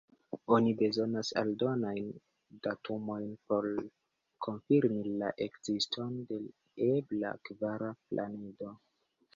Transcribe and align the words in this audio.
Oni 0.55 0.69
bezonas 0.77 1.29
aldonajn 1.41 2.07
datumojn 2.69 3.29
por 3.51 3.67
konfirmi 4.47 5.15
la 5.23 5.31
ekziston 5.49 6.19
de 6.33 6.43
ebla 6.91 7.37
kvara 7.51 7.97
planedo. 8.09 8.77